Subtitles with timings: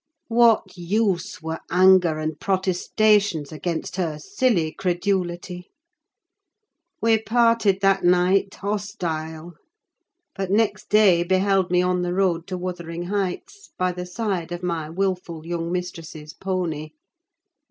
[0.29, 5.69] What use were anger and protestations against her silly credulity?
[7.03, 9.53] We parted that night—hostile;
[10.35, 14.63] but next day beheld me on the road to Wuthering Heights, by the side of
[14.63, 16.93] my wilful young mistress's pony.